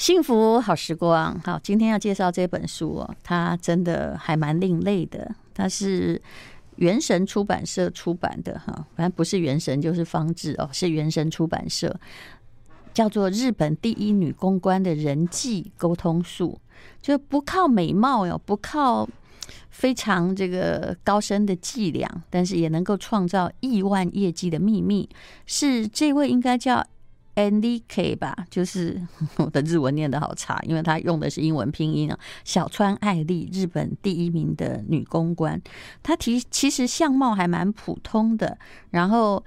[0.00, 5.30] 幸福好时光，好，今天要介绍这本书哦，它真的还蛮另类的。
[5.52, 6.18] 它是
[6.76, 11.94] 原神出版社出版的哈，反正不是原神就是方志哦，是原神出版社，
[12.94, 16.58] 叫做《日本第一女公关的人际沟通术》，
[17.06, 19.06] 就不靠美貌哟，不靠
[19.68, 25.06] 非常这个高深的伎俩，但是也能够创造亿万业绩的秘密，
[25.44, 26.82] 是这位应该叫。
[27.48, 29.00] N.D.K 吧，就是
[29.38, 32.18] 我的日文念得好差，因为他用的是英文拼音啊。
[32.44, 35.60] 小川爱丽，日本第一名的女公关，
[36.02, 38.58] 她其其实相貌还蛮普通的，
[38.90, 39.42] 然后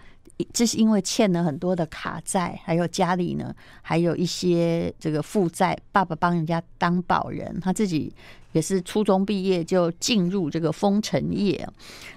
[0.51, 8.13] 这是因为欠了很多的卡债，还有家里呢还有一些这个负债，爸爸帮人家当保人，他自己
[8.53, 11.67] 也是初中毕业就进入这个丰臣业，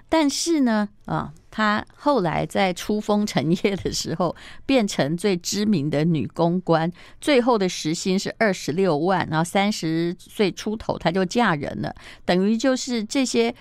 [0.09, 1.35] 但是呢啊。
[1.49, 4.37] 她后来在出丰臣业的时候，
[4.67, 11.95] 变成最知名的女公关，最后的时薪是二十六万，然后三十岁出头她就嫁人了，
[12.27, 13.55] 等于就是这些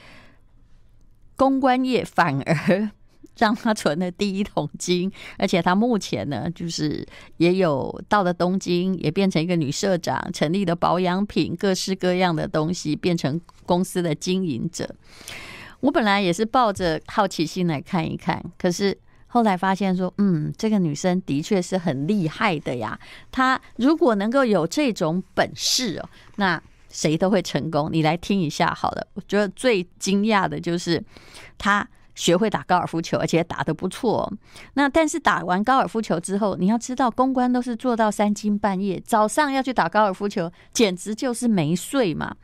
[1.38, 2.90] 公关业反而
[3.38, 7.06] 让她存了第一桶金， 而且她目前呢，就是
[7.38, 14.96] 也有到了东京，也变成一个女社长，成立了保养品，各式各样的东西，变成公司的经营者。
[15.82, 22.98] 我本来也是抱着好奇心来看一看，可是后来发现说，嗯，这个女生的确是很厉害的呀。
[23.32, 27.90] 她如果能够有这种本事哦，那谁都会成功。
[27.92, 29.08] 你来听一下好了。
[29.16, 31.04] 我觉得最惊讶的就是
[31.58, 34.32] 她学会打高尔夫球，而且打得不错。
[34.74, 42.36] 那但是打完高尔夫球之后，你要知道，公关都是做到三更半夜，早上要去打高尔夫球，简直就是没睡嘛。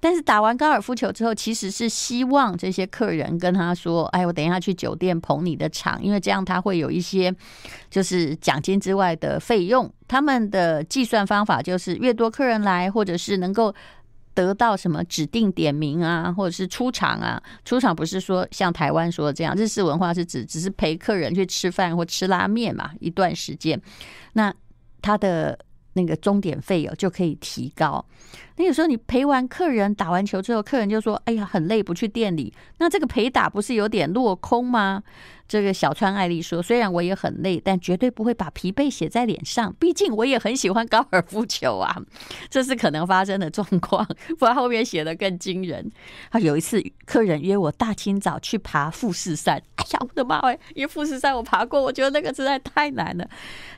[0.00, 7.32] 但是打完高尔夫球之后，其实是希望这些客人跟他说：“哎，我等一下去酒店捧你的场，因为这样他会有一些
[7.88, 9.88] 就是奖金之外的费用。
[10.08, 13.72] 他们的计算方法就是越多客人来，或者是能够
[14.34, 17.42] 得到什么指定点名啊，或者是出场啊。
[17.64, 23.80] 出场不是说像台湾说的这样，日式文化是指只是陪客人去吃饭或吃拉面嘛，一段时间，
[24.34, 24.52] 那
[25.00, 25.58] 他的。”
[25.94, 28.02] 那个钟点费哦就可以提高。
[28.56, 35.02] 那有时候你陪完客人打完球之后，客人就说：“哎呀，很累，不去店里。”那这个陪打不是有点落空吗？
[35.52, 39.70] 这个小川爱丽说：“虽然我也很累，但绝对不会把疲惫写在脸上。
[39.78, 41.94] 毕竟我也很喜欢高尔夫球啊，
[42.48, 44.02] 这是可能发生的状况。
[44.38, 45.92] 不然后面写的更惊人。
[46.30, 50.58] 他有一次客人约我大清早去爬富士山，哎呀，我的妈哎！
[50.74, 53.28] 因为富士山我爬过，我觉得那个实在太难了。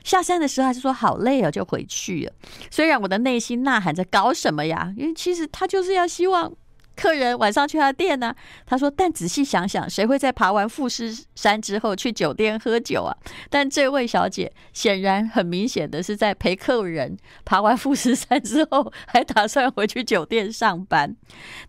[0.01, 2.31] 下山的时候还是说好累哦，就回去了。
[2.71, 4.93] 虽然我的内心呐喊着搞什么呀？
[4.95, 6.53] 因为其实他就是要希望。”
[6.95, 8.33] 客人晚上去他店呢、
[8.65, 13.15] 他说：“但仔细想想，谁会在爬完富士山之后去酒店喝酒啊？”
[13.49, 21.15] 但这位小姐显然很明显的是在陪客人爬完富士山之后，还打算回去酒店上班。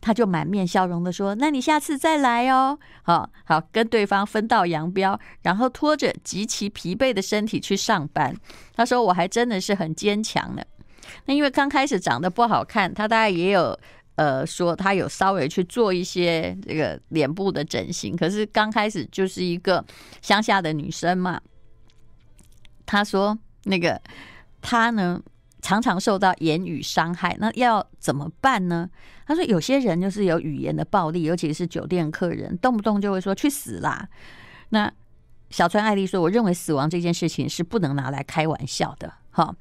[0.00, 8.34] 他就满面笑容的说：“那你下次再来哦。”好好跟对方分道扬镳，然后拖着极其疲惫的身体去上班。
[8.75, 10.64] 他说：“我还真的是很坚强的。”
[11.26, 13.78] 那因为刚开始长得不好看，他大概也有。
[14.16, 19.84] 呃，说他有稍微去做一些这个脸部的整形，可是刚开始就是一个
[20.21, 21.41] 乡下的女生嘛。
[22.87, 24.00] 他说那个
[24.62, 25.21] 他呢，
[25.60, 28.88] 常常受到言语伤害，那要怎么办呢？
[29.26, 34.09] 他说有些人就是有语言的暴力，尤其是酒店客人，动不动就会说去死啦。
[34.71, 34.91] 那
[35.50, 39.55] 小川爱丽说，我认为死亡这件事情是不能拿来开玩笑的，哈。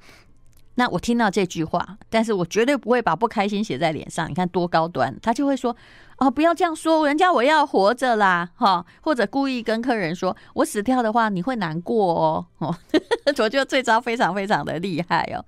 [0.75, 4.30] 那我听到这句话，但是我绝对不会把不开心写在脸上。
[4.30, 5.75] 你看多高端，他就会说。
[6.18, 12.74] 哦，不要这样说，人家我要活着啦，哈，或者故意跟客人说，我死掉的话，你会难过哦，哦，
[13.28, 15.44] 我觉得这招非常非常的厉害哦。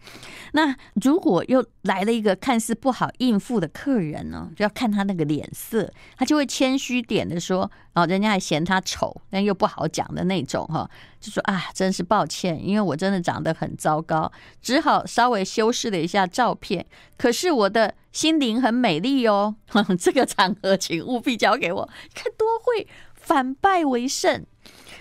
[0.51, 7.71] 那如果又来了一个看似不好应付的客人呢，就要看他那个脸色，他就会谦虚点的说，
[8.01, 14.31] 哦，人家还嫌他丑，但又不好讲的那种哈，就说啊，真是抱歉，因为我真的长得很糟糕，
[14.61, 16.85] 只好稍微修饰了一下照片，
[17.17, 17.95] 可是我的。
[18.13, 19.55] 心灵很美丽哦，
[19.99, 21.87] 这个场合请务必交给我。
[22.15, 24.43] 看多会反败为胜。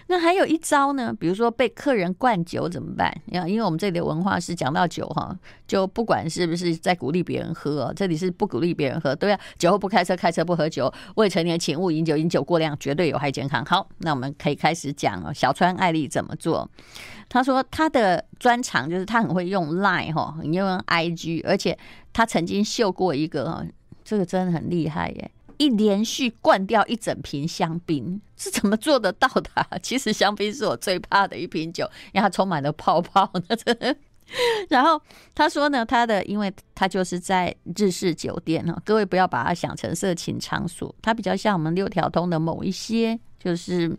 [0.09, 3.13] 那还有一招呢，比如说被客人灌酒怎么办？
[3.27, 5.37] 因为我们这里的文化是讲到酒哈，
[5.67, 10.93] 就不管是不是在鼓励别人喝，这里是不鼓励别人喝，对啊酒后不开车，开车不喝酒。
[11.17, 13.65] 未成年请勿饮酒，饮酒过量绝对有害健康。
[13.65, 15.33] 好，那我们可以开始讲哦。
[15.33, 16.71] 小川爱丽怎么做？
[17.29, 21.77] 他说他的专长就是他很会用 Line 哈，用 IG，而且
[22.13, 23.67] 他曾经秀过一个，
[24.05, 29.51] 这个真的很厉害耶，一连续灌掉一整瓶香槟，是怎么做得到的？
[29.83, 33.31] 其实香槟是我最怕的一瓶酒，因为它充满了泡泡，
[34.69, 35.01] 然后
[35.35, 43.97] 他说呢，他的因为他就是在日式酒店哈，各位不要把它想成色情场所，它比较像我们六条通的某一些，就是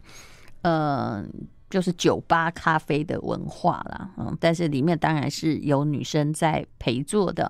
[0.64, 1.24] 呃，
[1.70, 4.10] 就是酒吧咖啡的文化啦。
[4.18, 7.50] 嗯，但是里面当然是有女生在陪坐的。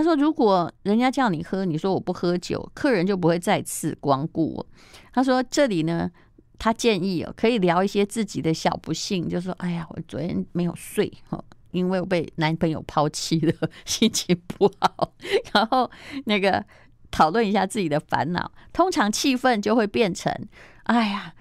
[0.00, 4.66] 他说，如果人家叫你喝，你说我不喝酒，客人就不会再次光顾我。
[5.12, 6.10] 他说这里呢，
[6.58, 11.44] 他建议哦，可以聊一些自己的小不幸，就说哎呀，我昨天没有睡哈。
[11.72, 13.52] 因为我被男朋友抛弃了，
[13.84, 15.12] 心情不好，
[15.52, 15.88] 然后
[16.24, 16.64] 那个
[17.10, 20.34] 讨论一下自己的烦恼，通常气氛就会变成，
[20.84, 21.34] 哎呀，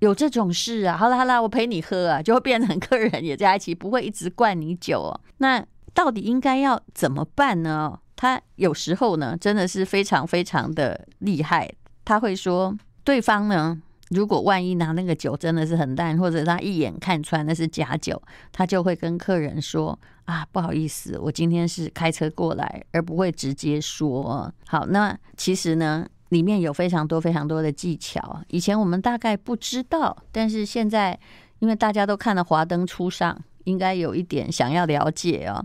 [0.00, 5.20] 有这种事啊，好啦好啦，我陪你喝啊，就会变成 客人也在一起，不会一直灌你酒哦。
[5.38, 5.64] 那
[5.94, 7.98] 到底应该要怎么办呢？
[8.16, 11.68] 他有时候呢，真的是非常非常的厉害，
[12.04, 13.82] 他会说对方呢。
[14.10, 18.20] 如果万一拿那个酒真的是很淡，或者他一眼看穿那是假酒，
[18.52, 24.52] 他就会跟客人说啊，不好意思，我今天是开车过来，而不会直接说。
[24.66, 31.18] 好，那其实呢，里面有非常多非常多的技巧，以前我们大概不知道，但是现在
[31.60, 33.34] 因为大家都看了《华灯初上》。
[33.64, 35.64] 应该有一点想要了解哦，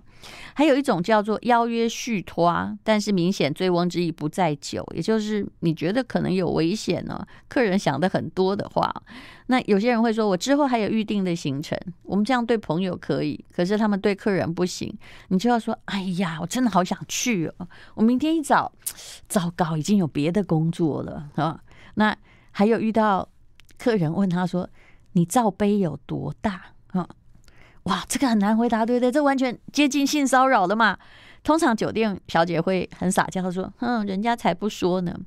[0.53, 8.93] 还有一种叫做邀约续托，但是明显醉翁之意不在酒，也就是你觉得可能有危险呢，客人想的很多的话，
[9.47, 14.93] 那有些人会说，我之后还有预定的行程，我们这样对朋友可以，可是他们对客人不行，
[15.29, 18.71] 你就要说，哎呀，我真的好想去哦，我明天一早，
[19.27, 21.61] 糟糕，已经有别的工作了啊。
[21.95, 22.15] 那
[22.51, 23.27] 还有遇到
[23.77, 24.69] 客人问他说，
[25.13, 27.07] 你罩杯有多大啊？
[27.87, 29.11] 哇，这个很难回答，对不对？
[29.11, 30.97] 这完全接近性骚扰了嘛。
[31.43, 35.17] 通常酒店小姐会很撒娇说：“嗯，人家才不说呢。”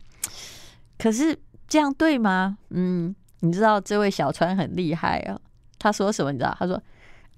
[0.99, 2.59] 可是这样对吗？
[2.71, 5.39] 嗯，你知道这位小川很厉害啊。
[5.79, 6.33] 他说什么？
[6.33, 6.55] 你知道？
[6.59, 6.83] 他说：“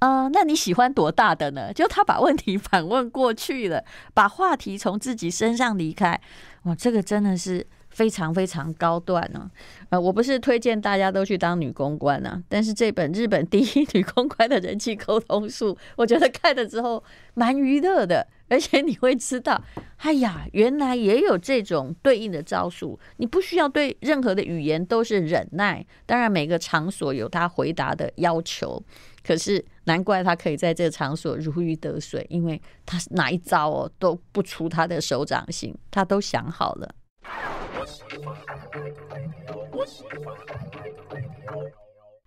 [0.01, 6.21] 啊、那你喜欢多大的呢？”就他把问题反问过去了，把话题从自己身上离开。
[6.65, 7.65] 哇，这个真的是。
[7.93, 9.51] 非常非常高段呢，
[9.91, 17.03] 呃，我不是推荐大家都去当女公关啊，但是这本日本第一女公关的人际沟通术，我觉得看了之后
[17.35, 19.63] 蛮娱乐的，而且你会知道，
[19.99, 28.83] 哎呀，原来也有这种对应的招数，你不需要对任何的语言都是忍耐，当然每个场所有他回答的要求，
[29.23, 36.95] 可是难怪他可以在这个场所如鱼得水，因为他哪一招哦都不出他的手掌心，他都想好了。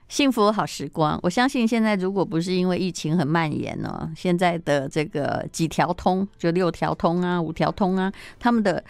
[0.08, 8.82] 幸福好时光，我相信现在如果不是因为疫情很蔓延呢，现在的这个几条通，就六条通啊、五条通啊，他们的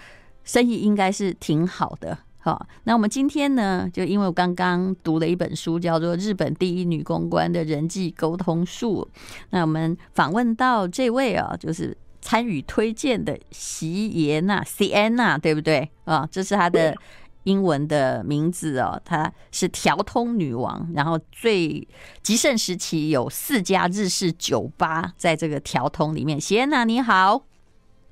[0.43, 2.17] 生意应该是挺好的。
[2.39, 9.07] 好，那我们今天呢，就因为我刚刚读了一本书，叫做《日本第一女公关的人际沟通术》，
[9.49, 11.97] 那我们访问到这位啊，就是。
[12.25, 16.27] 参与推荐的席耶娜 Sienna 对不对啊？
[16.31, 16.95] 这是她的
[17.43, 18.99] 英文的名字哦。
[19.05, 21.87] 她是调通女王，然后最
[22.23, 26.41] 极盛时期有四家日式酒吧在这个调通里面。
[26.41, 27.43] 席耶娜你好，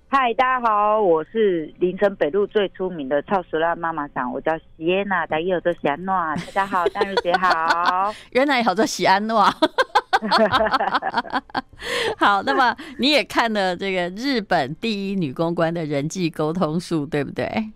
[0.10, 9.44] 嗨，大家好，我是林森北路最出名的超熟辣妈妈桑，我叫席耶娜，大家好，我叫席安诺，大家好，丹如姐好， 原来好叫席安诺。
[12.18, 17.72] 好，那么你也看了这个日本第一女公关的人际沟通术，对不对？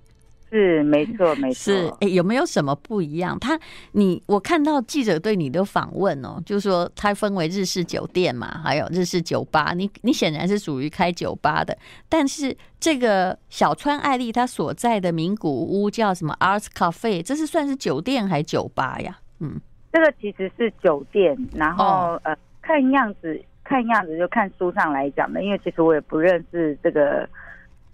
[0.50, 1.56] 是，没错，没错。
[1.56, 3.38] 是，哎，有没有什么不一样？
[3.38, 3.60] 他，
[3.92, 9.74] 你，我看到记者对你的访问哦，就是说它分为日式酒店嘛，还有日式酒吧。
[9.76, 11.78] 你，你显然是属于开酒吧的，
[12.08, 19.20] 但是这个小川爱丽她所在的名古屋叫什么 Arts Cafe，这是算是酒店还是酒吧呀？
[19.42, 19.60] 嗯。
[19.92, 27.28] 这个其实是酒店，然后、哦、呃，看样子，看样子就看书上来讲的，因为其实我也不认识这个。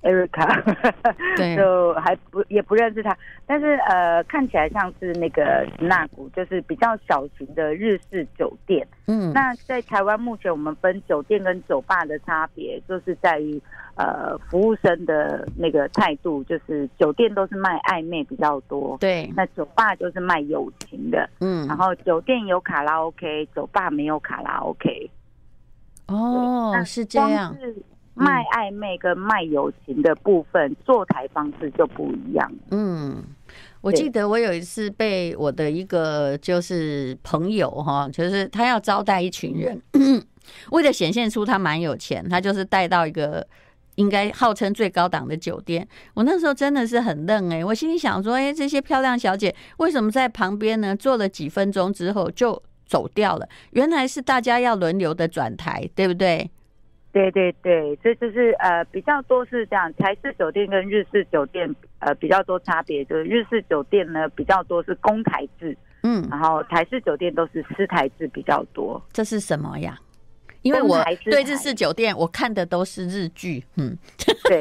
[0.03, 0.95] Erica，
[1.37, 8.85] 对， 就还不也不认识他，但是呃，看起来像是那个那古，就是比较小型的日式酒店。
[9.07, 13.61] 嗯，那在台湾目前我们分酒店跟酒吧的差别，就是在于
[13.95, 21.29] 呃服务生的那个态度，就是酒店都是卖暧昧比较多，对，那酒吧就是卖友情的。
[21.39, 25.09] 嗯，然后酒店有卡拉 OK，酒吧没有卡拉 OK。
[26.07, 27.55] 哦，是这样。
[28.15, 32.51] 卖暧昧跟卖友情的部分，坐台方式就不一样。
[32.71, 33.23] 嗯，
[33.81, 39.81] 我记得我有一次被我的一个就是朋友哈，就是他要招待一群人，
[40.71, 43.45] 为了显现出他蛮有钱，他就是带到一个
[43.95, 45.87] 应该号称最高档的酒店。
[46.13, 50.95] 我那时候真的是很愣哎，我心里想说，哎，这些漂亮小姐为什么在旁边呢？
[50.95, 53.49] 坐了几分钟之后就走掉了？
[53.71, 56.51] 原来是大家要轮流的转台，对不对？
[57.13, 68.99] 对对对，这就是呃比较多是这样，台式酒店跟日式酒店呃比较多差别，就是日式酒店呢比较多是公台制，嗯，然后台式酒店都是私台制比较多。
[69.11, 69.95] 这是什么呀？
[70.63, 73.95] 因为我对日式酒店我看的都是日剧，嗯，
[74.45, 74.59] 对，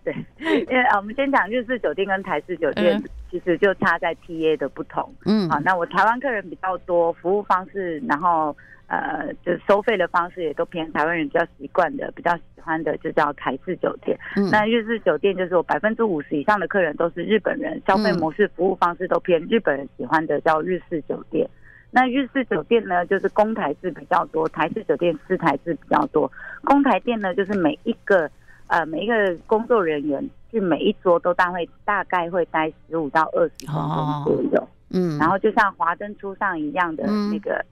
[0.02, 2.98] 对，因为啊，我们先讲日式酒店跟台式酒店，
[3.30, 8.56] 其实就差在 TA 的不同，嗯，好，那我台湾客人比较多，服务方式，然后。
[8.88, 14.16] 呃，就是收费的方式也都偏台湾人比较习惯的，比较喜欢的就叫台式酒店。
[14.36, 21.48] 嗯，那日式酒店就是我百分之五十以上的客人都是日本人，消费模式、服务方式都偏日本人喜欢的，叫日式酒店。
[21.90, 26.30] 那日式酒店呢，就是公台制比较多，台式酒店私台制比较多。
[26.62, 28.30] 公台店呢，就是每一个
[28.68, 34.60] 呃每一个工作人员去每一桌都大会大概会待十五到二十分钟左右。
[34.60, 37.64] 哦，嗯，然后就像华灯初上一样的那个。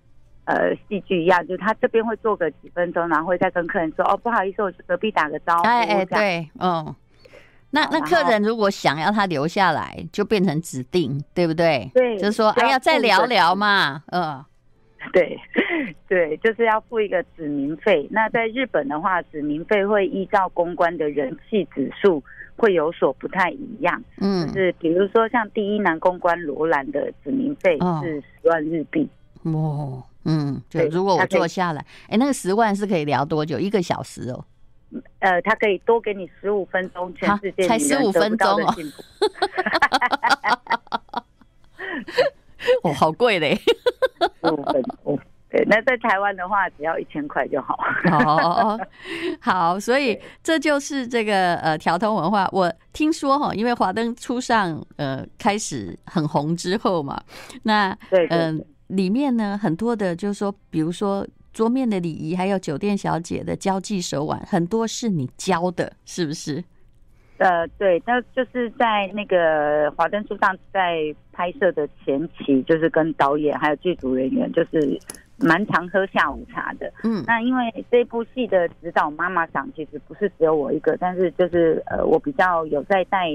[0.46, 6.94] 嗯呃，戏剧一样，就是他这边会做个几分钟，然后会再跟客人说：“哦，不好意思，我去隔壁打个招呼。”哎哎，对，嗯，
[7.70, 11.90] 那那客人如果想要他留下来，就变成指定，对不对？
[11.94, 14.44] 对，就是说，哎呀，再聊聊嘛，嗯，
[15.14, 15.38] 对，
[16.06, 18.06] 对，就是要付一个指名费。
[18.10, 22.22] 那在日本的话，指名费会依照公关的人气指数
[22.54, 24.02] 会有所不太一样。
[24.20, 29.08] 嗯，就是比如说像第一男公关罗兰的指名费是十万日币。
[29.44, 30.02] 哦。
[30.24, 33.58] 嗯，就如果我坐下来，哎、欸，那个十万是可以聊多久？
[33.58, 34.44] 一个小时哦。
[35.18, 38.74] 呃，他可以多给你十五分钟，全世界才十五分钟哦。
[42.84, 43.54] 哦，好贵嘞，
[44.40, 45.18] 十五分钟。
[45.50, 47.78] 对，那在台湾的话，只要一千块就好。
[48.10, 48.80] 哦，
[49.40, 52.48] 好，所以这就是这个呃调通文化。
[52.52, 57.20] 我听说哈，因为华灯初上呃开始很红之后嘛，
[57.64, 58.58] 那对，嗯。
[58.58, 66.62] 呃里面呢，很多的，就是说，比如说桌面的礼仪，还有酒店小姐的交际手腕，很多是你教的，是不是？
[67.38, 75.00] 呃，对，那就是在那个华灯初上在拍摄的前期，就是跟导演还有剧组人员，就是
[75.38, 76.92] 蛮常喝下午茶的。
[77.02, 83.28] 嗯，那因为这部戏的指导妈妈长其实不是只有我一个，但是就是呃，我比较有在带，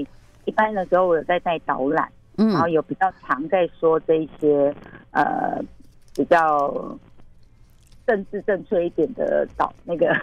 [0.46, 2.08] 一般的时候我有在带导览。
[2.48, 4.74] 然后有比较常在说这一些
[5.10, 5.60] 呃
[6.14, 6.98] 比较
[8.06, 10.14] 政治正确一点的导那个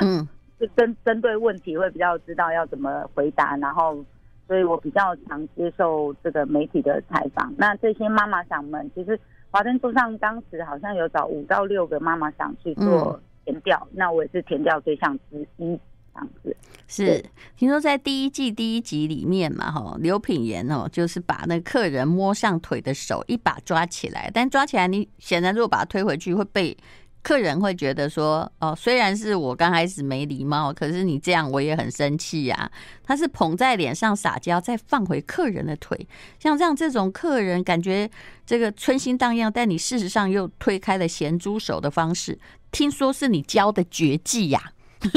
[0.00, 0.26] 嗯，
[0.58, 4.04] 就 针针对问题会比较知道要怎么回答，然后
[4.46, 7.52] 所以我比较常接受这个媒体的采访。
[7.56, 9.18] 那这些妈妈想们，其实
[9.50, 15.78] 华灯初上当时好像有找五到六个妈妈想去做填调，那我也是填调对象之一。
[16.16, 16.56] 这样子
[16.88, 17.22] 是，
[17.56, 26.76] 听说在第一季第一集里面嘛，哈，刘品言哦，就是把那客人摸上腿的手一把抓起来，但抓起来你显然如果把他推回去，会被
[27.22, 32.70] 客人会觉得说，哦，虽然是我刚开始没礼貌，可是你这样我也很生气呀。
[33.02, 36.06] 他是捧在脸上撒娇，再放回客人的腿，
[36.38, 38.08] 像这样这种客人感觉
[38.46, 42.38] 这个春心荡漾，但你事实上又推开了咸猪手的方式，
[42.70, 44.70] 听说是你教的绝技呀。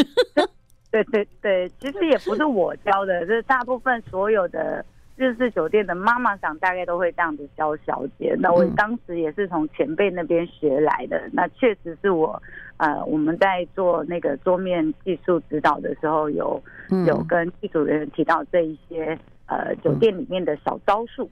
[1.04, 4.84] 对对对，其实也不是我教的，就是大部分所有的
[5.16, 8.36] 日式酒店的妈妈桑大概都会这样子教小姐。
[8.40, 11.22] 那我当时也是从前辈那边学来的。
[11.32, 12.42] 那确实是我，
[12.78, 16.62] 呃，我们在做那个桌面技术指导的时候，有
[17.08, 21.30] 有跟剧组人员提到这一些呃酒店里面的小招数。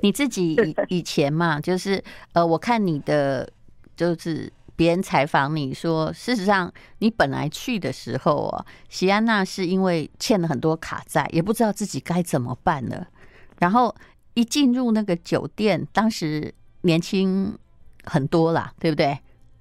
[0.00, 2.02] 你自己以以前嘛，就是
[2.32, 3.48] 呃，我看你的
[3.96, 4.52] 就是。
[4.76, 13.06] 别人采访你说，事实上你本来去的时候哦，席安娜是因为欠了很多卡债，也不知道自己该怎么办了。
[13.58, 13.94] 然后
[14.34, 16.52] 一进入那个酒店，当时
[16.82, 17.56] 年轻
[18.04, 19.18] 很多啦，对不对？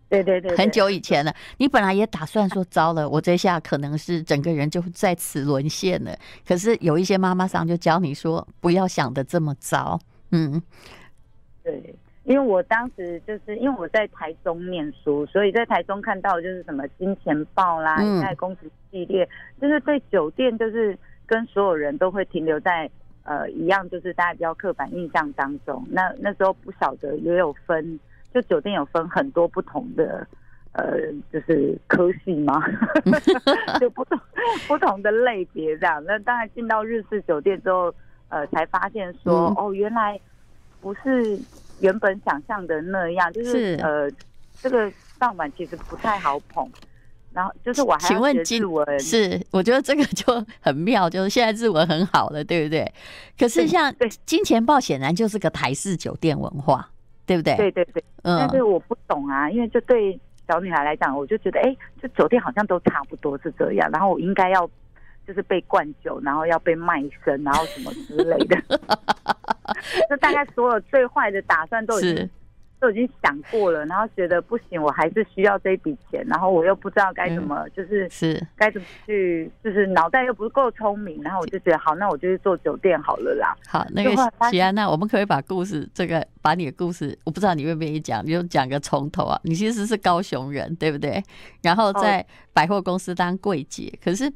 [0.09, 1.35] 对对对，很久以前了。
[1.57, 6.15] 你本来也打算说，糟了，我这下可能是整个人就在此沦陷了。
[6.45, 9.99] 可是有一些妈妈桑就教你说，不要想的这么糟。
[10.31, 10.61] 嗯，
[11.63, 11.95] 对。
[12.25, 19.27] 因为我当时就是因为我在台中念书，所以在台中看到就是什么金钱豹啦、一代公子系列，
[19.59, 22.89] 就是对酒店就是跟所有人都会停留在
[23.25, 25.85] 呃一样，就是大家比较刻板印象当中。
[25.89, 27.99] 那那时候不晓得也有分，
[28.33, 30.25] 就酒店有分很多不同的
[30.71, 30.97] 呃，
[31.29, 32.63] 就是科系嘛，
[33.81, 34.17] 就不同
[34.65, 36.01] 不同的类别这样。
[36.05, 37.93] 那当然进到日式酒店之后，
[38.29, 40.17] 呃，才发现说哦，原来
[40.79, 41.37] 不是。
[41.83, 43.81] 原本想象的那样，就是，是。
[43.83, 44.09] 呃，
[44.61, 46.67] 这个上板其实不太好捧，
[47.33, 52.89] 然后就是我还要学日文，是我觉得这个就很妙，就是现在日文很好了，对不对？
[53.37, 53.93] 可是像
[54.25, 56.89] 金钱豹显然就是个台式酒店文化，
[57.25, 57.55] 对不对？
[57.55, 64.69] 对对对，嗯，但是我不懂啊，因为就对小女孩来讲，我就觉得，哎，这酒店好像都差不多是这样，然后我应该要
[65.27, 68.57] 就是被灌酒，然后要被卖身，然后什么之类的，
[70.09, 72.29] 就大概所有最坏的打算都已经。
[72.79, 83.55] 都已经想过了，然后觉得不行，我还是需要这一笔钱，然后我又不知道该怎么，就是是该怎么去，就是脑袋又不够聪明，然后我就觉得好，那我就去做酒店好了啦。
[83.65, 84.13] 好，那个
[84.51, 89.39] 齐安娜，我们可以把故事这个把你的故事，我不知道你愿不愿意讲，你就讲个从头啊。
[89.43, 91.23] 你其实是高雄人，对不对？
[91.61, 94.31] 然后在百货公司当柜姐，可是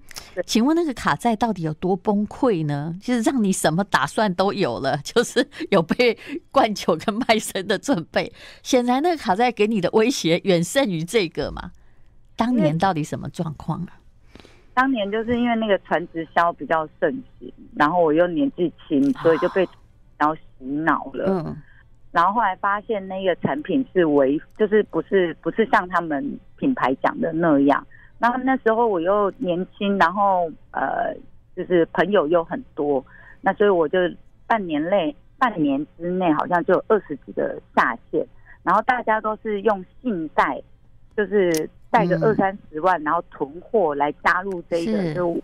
[0.46, 2.96] 请问那个卡债到底有多崩溃呢？
[3.02, 6.18] 就是让你什么打算都有了， 就是有被
[6.50, 8.32] 灌酒跟卖身的准备。
[8.64, 11.72] 显然，那个卡债给你的威胁远胜于这个嘛？
[12.38, 14.00] 当年到底什么状况啊？
[14.74, 19.68] 当年就是因为那个传直销比较盛行，然后我又年纪轻，所以就被
[20.18, 21.26] 然后洗脑了。
[21.28, 21.58] 嗯，
[22.18, 27.86] 然后后来发现那个产品是违，就是不是不是像他们品牌讲的那样。
[28.18, 31.14] 然后那时候我又年轻，然后呃，
[31.56, 33.06] 就是朋友又很多，
[33.42, 34.00] 那所以我就
[34.48, 35.16] 半年内。
[35.40, 38.26] 半年之内好像就有二十几个下线，
[38.64, 40.60] 然后大家都是用信贷，
[41.16, 45.40] 就是贷个二三十万，然后囤货来加入这一个，就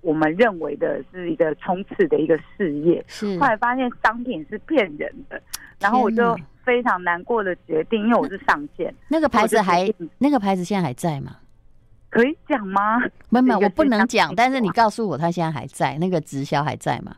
[0.00, 3.04] 我们认为的是一个冲刺的一个事业。
[3.06, 5.40] 是，后来发现商品是骗人的，
[5.80, 11.36] 然后我就非常难过的决定，因为我是上线，那个牌子还那个牌子现在还在吗？
[12.10, 12.98] 可以讲吗？
[13.28, 17.16] 没有没有，我不能讲，但是你告诉我他现在还在，那个直销还在吗？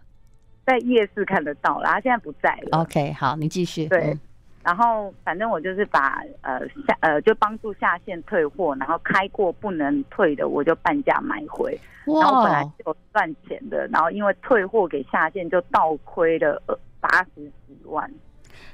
[0.66, 2.80] 在夜市看得到啦，他现在不在了。
[2.80, 3.86] OK，好，你继续。
[3.86, 4.16] 对，
[4.62, 11.78] 然后反正我就是把呃下呃就帮助下线退货，然后开过不能退的，我就半价买回。
[12.04, 16.60] 然后本来就赚钱的，然后因为退货给下线就倒亏了
[17.00, 18.10] 八十几万。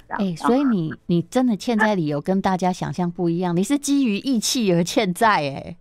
[0.08, 5.76] 哎、欸，所以你你真的欠债理由跟大家想象不一样，你是基于义气而欠债哎。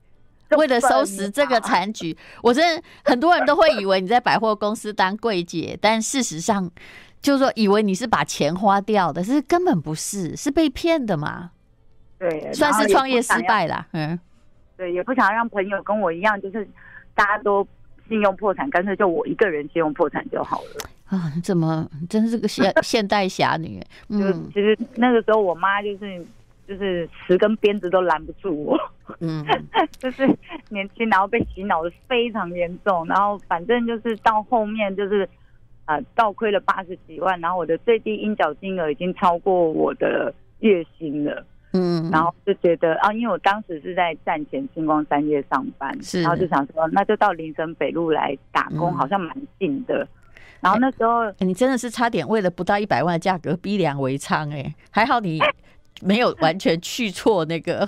[0.58, 6.70] 为了收拾这个残局，我真的很多人都会以为你在百货公司当柜姐，但事实上
[7.26, 11.50] 就是说以为你是把钱花掉的，是根本不是，是被骗的嘛？
[12.20, 13.86] 对，算是创业失败啦。
[13.94, 14.18] 嗯，
[14.78, 16.68] 对，也不想让朋友跟我一样，就是
[17.16, 17.68] 大家都
[18.08, 20.90] 信用破产，干脆就我一个人信用破产就好了。
[21.08, 23.82] 啊，怎么真是个现 现代侠女？
[24.10, 26.24] 嗯，其实那个时候我妈就是。
[26.68, 28.76] 就是十根鞭子都拦不住我，
[29.20, 29.46] 嗯，
[30.02, 30.28] 就是
[30.70, 35.30] 年轻，然后被洗脑的非常严重，然后反正就是到后面就是
[35.86, 50.08] 啊、呃，倒亏了八十几万，然后我的最低应缴金额已经超过我的月薪了，嗯，然后就觉得啊，因为我当时是在站前星光三月上班，是，然后就想说那就到林森北路来打工，好像蛮近的，
[50.60, 55.40] 然后那时候、欸、你真的是差点为了不到一百万的价格逼良为娼哎，还好你。
[56.02, 57.88] 没有完全去错那个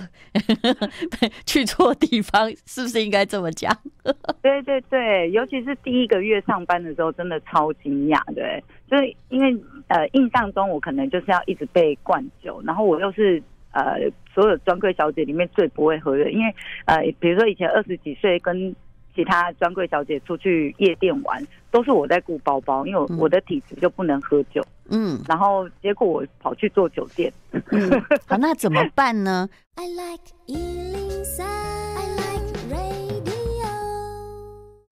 [1.44, 3.70] 去错地方，是不是应该这么讲？
[4.42, 8.18] 对对对，尤其是第一个月上班的时候，真的超惊讶。
[8.34, 9.54] 对，就是因为
[9.88, 13.42] 呃，印象中我可能就是要一直被灌酒，然后我又是
[13.72, 13.98] 呃，
[14.34, 16.54] 所有专柜小姐里面最不会喝的，因为
[16.86, 18.74] 呃，比如说以前二十几岁跟。
[19.18, 24.64] 其他专柜小姐出去夜店玩，都是我在顾包包，因为我我的体质就不能喝酒。
[24.90, 27.32] 嗯，然后结果我跑去做酒店。
[27.50, 27.90] 嗯，
[28.28, 30.22] 好，那怎么办呢？I like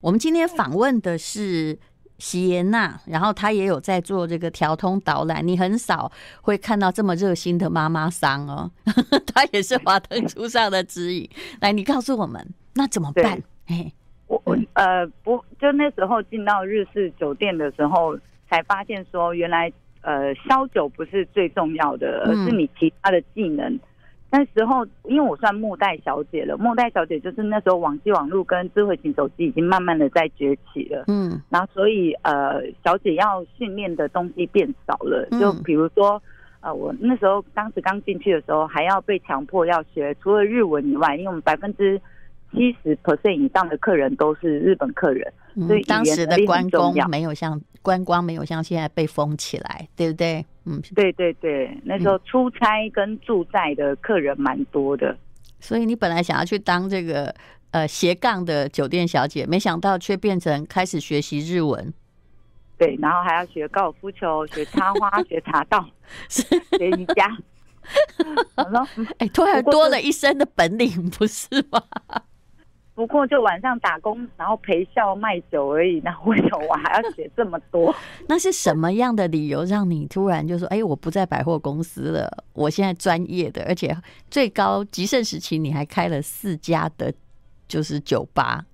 [0.00, 1.78] 我们今天访问的是
[2.18, 5.46] 席耶娜，然后她也有在做这个调通导览。
[5.46, 6.10] 你很少
[6.40, 8.68] 会看到这么热心的妈妈桑哦，
[9.32, 11.30] 她也是华灯初上的指引。
[11.60, 13.40] 来，你告诉我们，那怎么办？
[13.66, 13.92] 哎。
[14.28, 18.18] 我我呃不，就那时候进到日式酒店的时候，
[18.50, 23.72] 才发现说原来呃销酒不是最重要的，而是你其他的技能。
[23.72, 23.80] 嗯、
[24.30, 36.20] 那时候因为我算末代小姐了，末代小姐就是那时候网际网路跟智慧型手机已经慢慢的在崛起了，嗯，然后所以呃小姐要训练的东西变少了，就比如说
[36.60, 42.00] 呃我那时候当时刚进去的时候，还要被强迫要学除了日文以外，因为我们百分之
[42.52, 50.44] 七十 percent 以上的客人都是日本客人，嗯、所以当时的观光没有像观光没有像现在被封起来，对不对？
[50.64, 55.16] 嗯，对对对，那时候出差跟住在的客人蛮多的，
[55.60, 57.34] 所以你本来想要去当这个
[57.70, 61.92] 呃斜杠的酒店小姐，没想到却变成开始学习日文，
[62.78, 65.88] 对，然后还要学高尔夫球、学插花、学茶道、
[66.28, 67.36] 学瑜伽。
[69.18, 71.80] 哎，突然多了一身的本领，不是吗？
[72.96, 76.00] 不过就晚上打工，然后陪笑卖酒而已。
[76.00, 77.94] 那为什么我还要写这么多？
[78.26, 83.94] 那是什么样的理由让你突然就说：“哎，我不在百货公司了，我现在专业的，而且
[84.30, 87.12] 最高极盛时期你还开了四家的，
[87.68, 88.64] 就是酒吧。”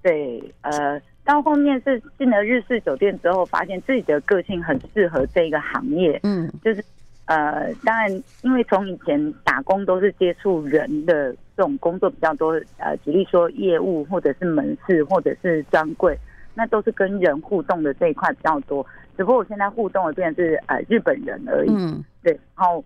[0.00, 6.18] 对，呃，到后面是进了日式酒店之后，发现自己的个性很适合这个行业。
[6.22, 6.82] 嗯，就是。
[7.26, 16.16] 呃，当然，因为从以前打工都是接触人的这种工作比较多，呃，举例说业务或者是门市或者是专柜，
[16.54, 18.86] 那都是跟人互动的这一块比较多。
[19.16, 21.70] 只不过我现在互动的变成是呃日本人而已。
[21.70, 22.32] 嗯，对。
[22.56, 22.84] 然后，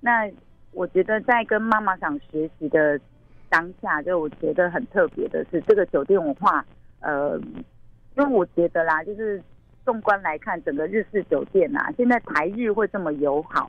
[0.00, 0.26] 那
[0.72, 2.98] 我觉得在跟妈妈想学习的
[3.50, 6.64] 当下，就我觉得很特别的是这个酒店文化。
[7.00, 7.38] 呃，
[8.16, 9.38] 因为我觉得啦，就是
[9.84, 13.68] 纵观来看整个日式酒店啊，现在台日会这么友好。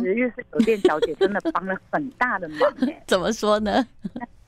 [0.00, 2.58] 其实日式酒店小姐真的帮了很大的忙
[3.06, 3.86] 怎么说呢？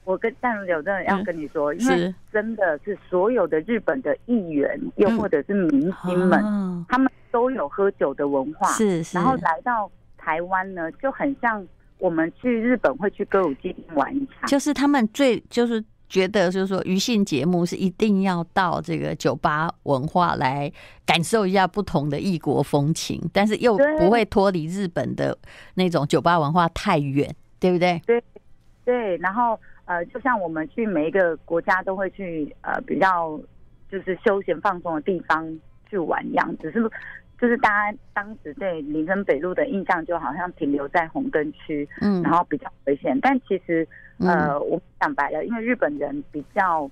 [0.04, 11.66] 我跟淡如姐真的要跟你说，因为真的是所有的日本的议员，又或者是明星们，他们都有喝酒的文化，是，然后来到台湾呢，就很像
[11.98, 15.82] 我们去日本会去歌舞伎玩一场，就是他们最就是。
[16.08, 20.70] 觉得就是说，余兴节目是一定要到这个酒吧文化来
[21.04, 25.36] 感受一下不同的异国风情，但是又不会脱离日本的
[25.74, 28.00] 那种酒吧文化太远，对不对？
[28.06, 28.22] 对
[28.84, 29.16] 对。
[29.18, 33.38] 然后呃，就像我们去每一个国家都会去呃比较
[33.90, 36.90] 就是休闲放松的地方去玩一样，只是。
[37.44, 43.20] 就是大家当时对林森北路的印象，就好像停留在红灯区，嗯，然后比较危险。
[43.20, 43.87] 但其实，
[44.18, 46.90] 呃，我讲白了，因为日本人比较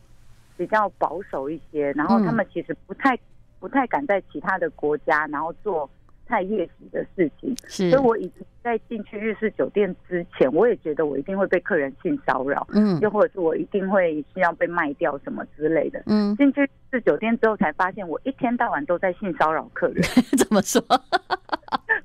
[0.58, 3.18] 比较保守一些，然后他们其实不太
[3.58, 5.88] 不太敢在其他的国家，然后做。
[6.32, 20.02] 太夜袭的事情，是，所以我已经在进去日式酒店之前，我也觉得我一定会被客人性骚扰，嗯，又或者是我一定会需要被卖掉什么之类的，嗯，进去日式酒店之后才发现，我一天到晚都在性骚扰客人，
[20.38, 20.82] 怎么说？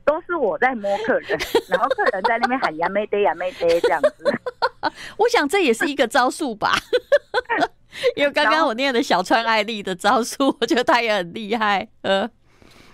[0.03, 4.25] 都是我在摸客人，然后客人在那边喊呀没得呀没得这样子，
[5.17, 6.73] 我想这也是一个招数吧，
[8.17, 12.29] 因为刚刚我念的小川爱丽的招数，我觉得他也很厉害，呃。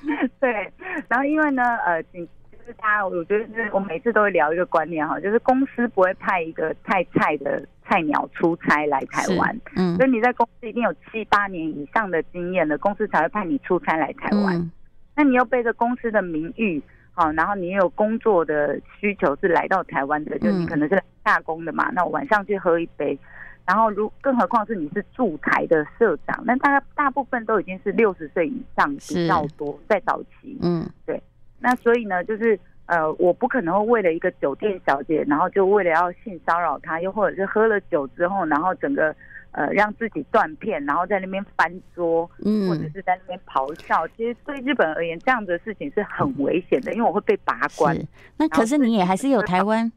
[0.39, 0.71] 对，
[1.07, 2.19] 然后因为呢，呃，就
[2.65, 14.55] 是他，我觉得是我每次都会聊一个观念哈，就是公司不会派一个太菜的菜鸟出差来台湾，嗯，所以你在公司一定有七八年以上的经验了，公司才会派你出差来台湾。
[14.55, 14.71] 嗯、
[15.15, 16.81] 那你又背着公司的名誉，
[17.13, 23.17] 好，然后你有工作的需求是来到台湾的，就你可能是打工的嘛，那我晚上去喝一杯。
[23.65, 31.21] 然后，如更何况是你是驻台的社长，那大概大部分都已经是六十岁以上比较多，在早期，嗯，对。
[31.59, 39.15] 那所以呢，就是呃，我不可能会为了一个酒店小姐，然后就为了要性骚扰她，又或者是喝了酒之后，然后整个
[39.51, 44.05] 呃让自己断片，然后在那边翻桌，嗯，或者是在那边咆哮。
[44.09, 47.97] 其实对日本而言，这样的事情是很危险的，因为我会被拔关。
[48.35, 49.89] 那可是你也还是有台湾。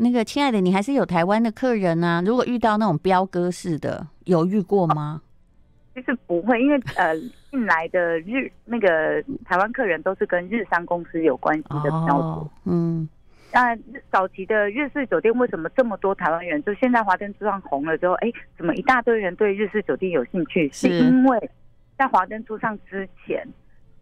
[0.00, 2.22] 那个亲爱的，你还是有台湾的客人啊？
[2.24, 5.20] 如果遇到那种飙哥式的，有遇过吗？
[5.92, 7.12] 其实不会，因为呃，
[7.50, 12.20] 进来的日那个台湾客人都是跟日商公司有关系的比较多。
[12.20, 13.08] 哦、嗯，
[13.52, 13.76] 那
[14.08, 16.62] 早期的日式酒店为什么这么多台湾人？
[16.62, 20.70] 就现在华灯初上红了之后，哎，怎么一大堆人对日式酒店有兴趣？
[20.72, 21.50] 是，是因为
[21.98, 23.44] 在华灯初上之前，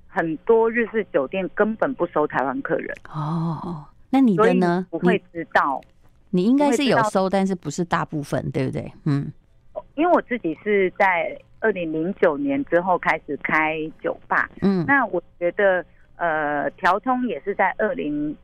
[0.07, 2.95] 很多日式酒店根本不收台湾客人。
[3.09, 3.83] 哦。
[4.17, 4.87] 那你的呢？
[4.91, 5.79] 不会知道，
[6.31, 8.91] 你应该是有收，但是不是大部分，对不对？
[9.05, 9.31] 嗯，
[9.95, 15.85] 因为我自己是在二零零九年之后开始开酒吧，嗯，那我觉得
[16.17, 18.35] 呃，调通也是在二零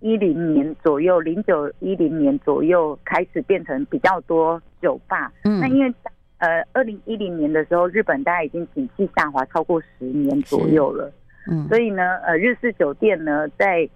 [0.00, 5.32] 一零年左右，零九一零年左右开始变成比较多酒吧。
[5.44, 5.94] 嗯，那因为
[6.36, 11.10] 呃，二零一零年的时候，日本大概已经景气下滑超过十年左右了，
[11.50, 13.88] 嗯，所以呢，呃，日式酒店呢在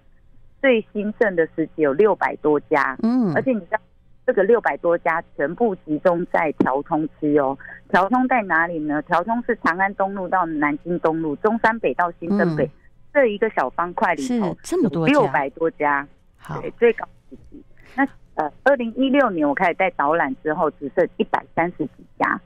[0.63, 3.77] 最兴盛的时期有六百多家，嗯，而且你知道
[4.25, 7.57] 这个六百多家全部集中在条通区哦。
[7.89, 9.01] 条通在哪里呢？
[9.01, 12.71] 条通是长安东路到南京东路，中山北到新生北、嗯、
[13.13, 17.61] 这一个小方块里头，这么多六百多家，好，对，最高时期。
[17.93, 22.39] 那呃，二零一六年我开始带导览之后，只剩一百三十几家，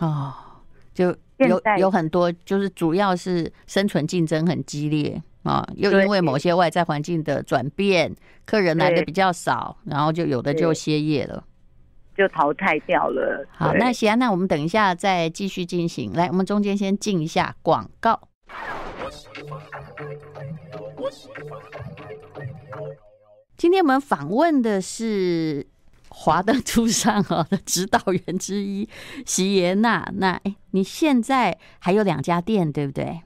[0.00, 0.34] 哦，
[0.92, 5.22] 就有有很多，就是主要是生存竞争很激烈。
[5.46, 11.44] 啊，又因为某些外在环境的转变，客人来的比较少，然后就有的就歇业了，
[12.16, 13.46] 就淘汰掉了。
[13.52, 16.12] 好，那行，那我们等一下再继续进行。
[16.14, 18.20] 来，我们中间先进一下广告。
[23.56, 25.66] 今天我们访问的是
[26.08, 28.88] 华灯初上哦的 指导员之一，
[29.24, 30.10] 席耶娜。
[30.14, 33.20] 那哎，你现在还有两家店，对不对？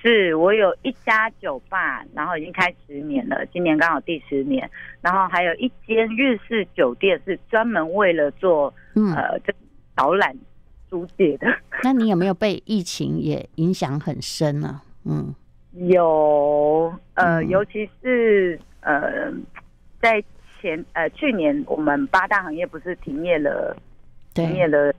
[0.00, 4.70] 是我有一家酒吧，然后已经开十年了，今年刚好第十年。
[5.00, 9.52] 然后还有一间日式酒店，是专门为了做、嗯、呃这
[9.96, 10.36] 导览
[10.88, 11.46] 租借的。
[11.82, 14.82] 那你有没有被疫情也影响很深呢、啊？
[15.04, 15.34] 嗯，
[15.88, 19.32] 有，呃，尤其是呃，
[20.00, 20.22] 在
[20.60, 23.76] 前呃去年我们八大行业不是停业了，
[24.32, 24.92] 停业了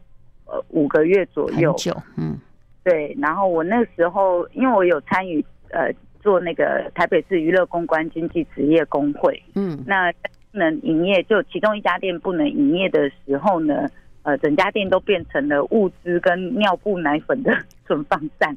[0.46, 2.38] 呃五个月左右，很久，嗯。
[2.84, 10.12] 对，然后我那时候，因为我有参与呃做那个台北市娱乐公关经济职业工会，嗯，那
[10.52, 13.88] 不能营业，就其中一家店不能营业的时候呢，
[14.24, 17.52] 呃，整家店都变成了物资跟尿布、奶粉的
[17.86, 18.56] 存放站。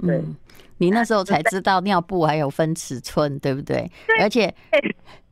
[0.00, 0.36] 对、嗯，
[0.78, 3.90] 你那时候才知道尿布还有分尺寸，对不对？
[4.06, 4.52] 对，而且。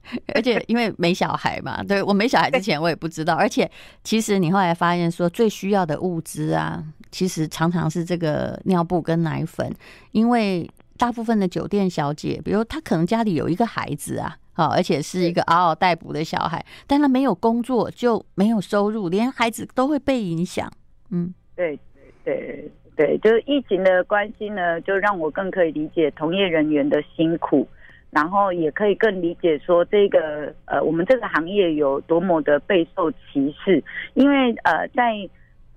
[0.35, 3.35] 而且因为没小孩嘛，对，我没小孩之前我也不知道。
[3.35, 3.71] 而且
[4.03, 9.73] 其实你后来发现说，最需要的物资啊，其实常常是这个尿布跟奶粉，
[10.13, 20.71] 因为大部分的酒店小姐，比如她可能家里有一个孩子啊，好，而且是一个嗷嗷待哺的小孩，但她没有工作就没有收入，连孩子都会被影响。
[21.11, 21.79] 嗯，对
[22.25, 27.69] 对对对，就是疫情的关系呢，就让我更可以理解从业人员的辛苦。
[28.11, 33.83] 然后也可以更理解说这个呃，我们这个行业有多么的备受歧视，
[34.15, 35.15] 因为呃，在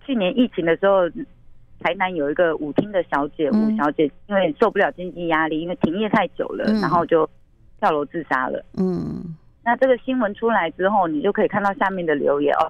[0.06, 1.08] 去年疫情的时候，
[1.80, 7.30] 台南有一个舞厅的小姐，吴小姐因为受不了经济压力，因为停业太久了，然后就
[7.80, 8.66] 跳楼自杀了。
[8.78, 12.66] 嗯，那这个新闻出来之后，你就可以看到下面的留言哦，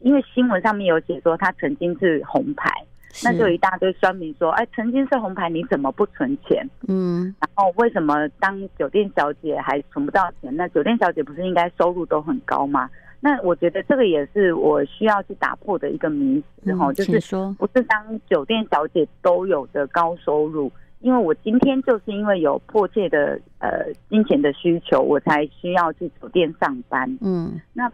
[0.00, 2.68] 因为新闻上面有写说她曾经是红牌。
[3.22, 6.68] 那就一大堆酸民说，哎，曾经是红牌，你怎么不存钱？
[6.88, 10.54] 嗯，然后为什么当酒店小姐还存不到钱？
[10.56, 12.90] 那酒店小姐不是应该收入都很高吗？
[13.20, 27.18] 那我觉得这个也是我需要去打破的一个迷思哈，就是说不是当酒店小姐都有的高收入，因为我今天就是因为有迫切的呃金钱的需求，我才需要去酒店上班。
[27.20, 27.90] 嗯，那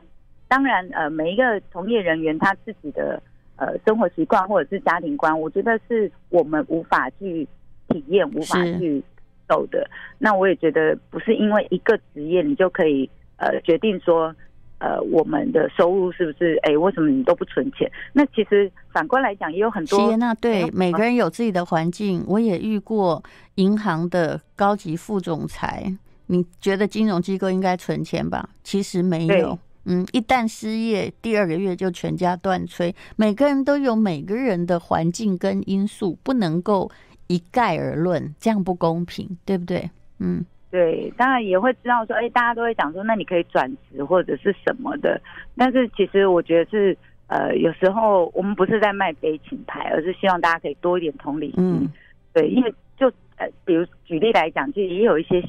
[0.48, 3.22] 当然呃每一个从业人员他自己的。
[3.60, 7.46] 呃，生活习惯或者是家庭观，我觉得是我们无法去
[7.88, 9.04] 体验、无法去
[9.46, 9.86] 走的。
[10.16, 14.34] 那我也觉得不是因为一个职业你就可以呃决定说
[14.78, 17.86] 呃我们的收入是不是哎、欸、为什么你都不存钱？
[18.14, 20.16] 那其实反观来讲也有很多。
[20.16, 23.22] 那对每个人有自己的环境，我也遇过
[23.56, 25.94] 银行的高级副总裁。
[26.28, 28.48] 你觉得金融机构应该存钱吧？
[28.64, 29.58] 其实没有。
[29.86, 32.94] 嗯，一旦失业，第二个月就全家断炊。
[33.16, 36.90] 每个人都有每个人的环境跟因素，不能够
[37.28, 39.88] 一概而论，这样不公平，对不对？
[40.18, 45.18] 嗯，对，当然也会知道说，哎，大家都会讲说，那你可以转职或者是什么的。
[45.56, 46.96] 但是其实我觉得是，
[47.28, 51.54] 呃，有时候我们不是在卖悲情牌，而是希望大家可以多一点同理心。
[51.56, 51.90] 嗯，
[52.34, 55.42] 对，因为就呃，比如举例来讲，就也有一些。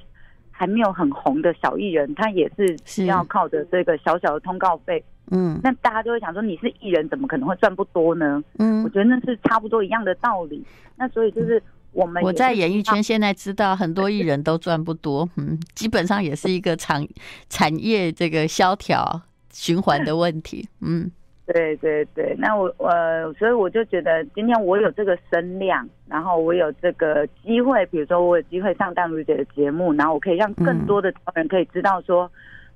[0.62, 5.04] 还没有很红的小艺人，他也是需要靠着这个小小的通告费。
[5.32, 8.44] 嗯，那大家就会想说，你是艺人，怎么可能会赚不多呢？
[8.60, 10.64] 嗯，我觉得那是差不多一样的道理。
[10.98, 11.60] 那所以就是
[11.94, 17.04] 我们我在演艺圈现在知道很多艺人都赚不多， 嗯，基本上也是一个产
[17.50, 19.20] 产业这个萧条
[19.52, 20.70] 循环的问题。
[20.82, 21.10] 嗯。
[21.52, 32.32] 对对对，那我呃，所以我就觉得今天我有这个声量，然后我有这个机会，比如说我有机会上淡如姐的节目，然后我可以让更多的人可以知道说，嗯、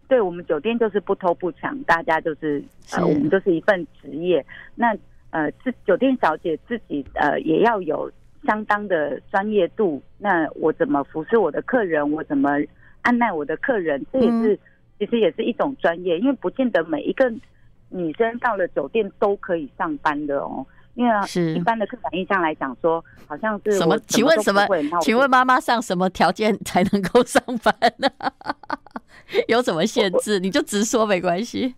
[0.10, 2.62] 对我们酒店就是不偷不抢，大家就是
[2.98, 4.46] 呃，我们就是一份职业。
[4.76, 4.94] 那
[5.30, 8.12] 呃，是酒店小姐自己呃也要有
[8.46, 10.02] 相当的专业度。
[10.18, 12.50] 那我怎么服侍我的客人，我怎么
[13.04, 14.60] 按耐我的客人，这也是、嗯、
[15.00, 17.32] 其实也是一种专业，因为不见得每一个。
[17.90, 23.98] 女生到了酒店都可以上班的哦，因为是一般的刻板印象来讲，说好像是什么？
[24.08, 24.68] 请问什么？
[25.02, 28.10] 请问妈妈上什么条件才能够上班呢？
[29.48, 30.40] 有什么限制？
[30.40, 31.76] 你就直说没关系。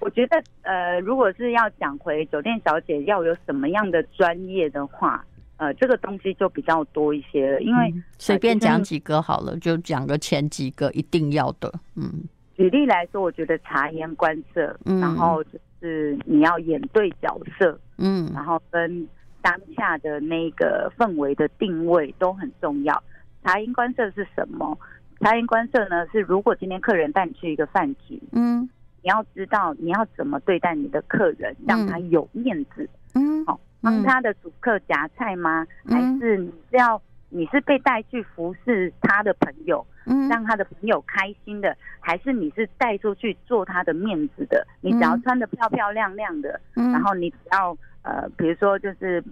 [0.00, 5.24] 我觉得呃，如果是要讲回酒店小姐要有什么样的专业的话，
[5.56, 7.60] 呃，这个东西就比较多一些了。
[7.60, 12.24] 因为随便讲几个好了，就讲个前几个一定要的，嗯。
[12.56, 19.08] 举例来说，我觉得察言观色，嗯，然后就是你要演对角色，嗯，然后跟
[19.42, 23.02] 当下的那个氛围的定位都很重要。
[23.42, 24.78] 察言观色是什么？
[25.20, 28.62] 察言观色呢，是如果今天客人带你去一个饭局，嗯，
[29.02, 35.66] 你要知道你要怎么对待你的客人，让他有面子，嗯，好，帮他的主客夹菜吗？
[35.86, 37.00] 还是你是要？
[37.34, 44.66] 你是被带去服侍他的朋友，嗯，让他的朋友开心的，还是你是带出去做他的面子的？
[44.80, 49.22] 你只要穿的漂漂亮亮的，嗯，然后你只要呃，比如说就是。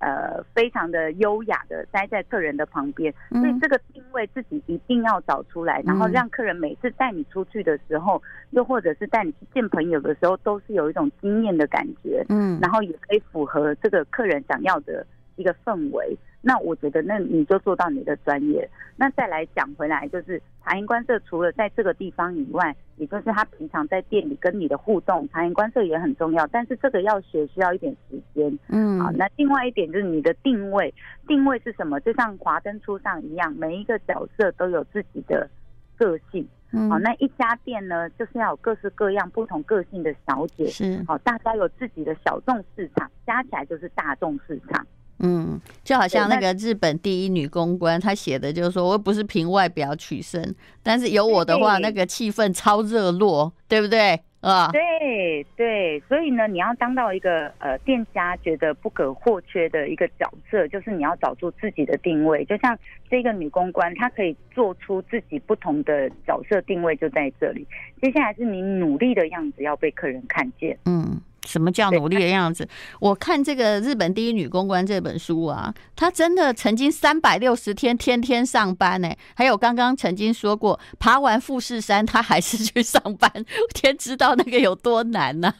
[0.00, 16.14] 呃，非常的优雅的待在客人的旁边，所以这个定位自己一定要找出来，然后让客人每次带你出去的时候，又或者是带你去见朋友的时候，都是有一种惊艳的感觉，嗯，然后也可以符合这个客人想要的一个氛围。
[16.46, 18.68] 那我觉得，那你就做到你的专业。
[18.96, 26.46] 那再来讲回来，就是察言观色，除了在这个地方以外，也就是他平常在店里跟你的互动，察言观色也很重要。
[26.48, 28.58] 但是这个要学需要一点时间。
[28.68, 29.10] 嗯，好。
[29.12, 30.92] 那另外一点就是你的定位，
[31.26, 31.98] 定位是什么？
[32.00, 35.48] 就像华灯初上一样，每一个角色都有自己的
[35.96, 36.46] 个性。
[36.72, 36.98] 嗯，好。
[36.98, 40.66] 那一家店呢，就是要有各式各样不同个性的小姐。
[40.66, 44.86] 是，好，大家有自己的小众市场，加起来就是大众市场。
[45.24, 54.20] 嗯，就好像那个日本第一女公关，她写的就是说，我不是凭外表取胜，但是有我的话，那个气氛超热络，对不对？
[54.40, 62.44] 啊，对对，所以呢，你要当到一个呃店家觉得不可或缺的一个角色，就是你要找出自己的定位。
[62.44, 67.66] 就像这个女公关，她可以做出自己不同的角色定位，就在这里。
[68.02, 70.76] 接下来是你努力的样子要被客人看见。
[70.84, 71.18] 嗯。
[71.44, 72.66] 什么叫努力的样子？
[73.00, 79.08] 我看这个《日本第一女公关》这本书啊，她真的曾经三百六十天天天上班呢。
[79.34, 83.30] 还有刚刚曾经说过，爬完富士山，她还是去上班，
[83.74, 85.52] 天知道那个有多难呢？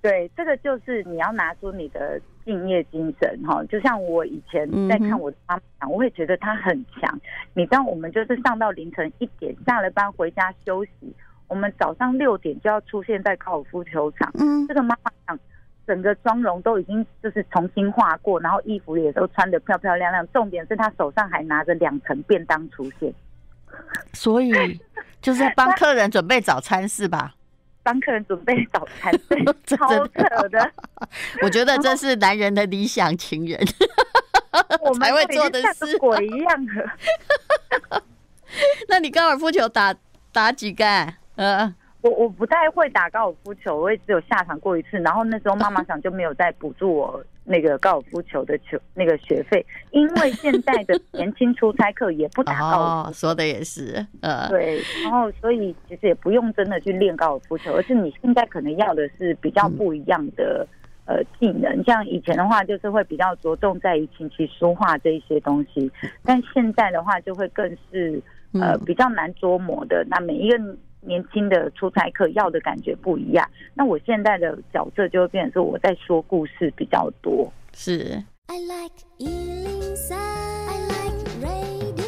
[0.00, 3.62] 对，这个就是你要拿出你的敬业精神哈。
[3.66, 7.20] 就像我以前在看我的妈妈，我会觉得她很强。
[7.54, 11.14] 你知道，我们就是上到凌晨一点，下了班回家休息。
[11.52, 14.32] 我们早上六点就要出现在高尔夫球场。
[14.38, 15.38] 嗯，这个妈妈讲，
[15.86, 20.26] 整个妆容都已经就是重新画过，然后衣服也都穿得漂漂亮亮。
[20.32, 23.12] 重点是她手上还拿着两层便当出现，
[24.14, 24.50] 所以
[25.20, 27.34] 就是在帮客人准备早餐是吧？
[27.82, 29.12] 帮客人准备早餐，
[29.66, 30.72] 超扯的。
[31.44, 33.60] 我觉得这是男人的理想情人，
[34.80, 38.02] 我才会做的事，鬼一样的。
[38.88, 39.94] 那你高尔夫球打
[40.32, 41.18] 打几杆？
[41.36, 44.98] 呃，我我不太会打高尔夫球，我也只有下场过一次。
[44.98, 53.08] 然后那时候妈妈想就没有再补助我那个高尔夫球的球那个学费，因为现在的年轻出差客也不打高尔夫。
[53.08, 54.80] 哦，说的也是，呃，对。
[55.02, 60.66] 然后所以其实也不用真的去练高尔夫球，而是你现在可能要的是比较不一样的
[61.06, 61.82] 呃技能。
[61.84, 65.90] 像以前的话，就是会比较着重在于琴棋书画这一些东西，
[66.24, 68.20] 但现在的话就会更是
[68.52, 70.04] 呃比较难捉摸的。
[70.10, 70.58] 那每一个。
[71.02, 77.52] 年轻的出差客要的感觉不一样，那我现在的角色就会变成说我在说故事比较多。
[77.74, 78.22] 是。
[78.46, 82.02] I like 103, I like radio。